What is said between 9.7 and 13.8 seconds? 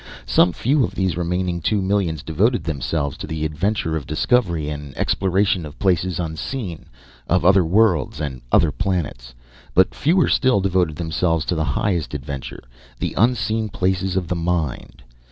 But fewer still devoted themselves to the highest adventure, the unseen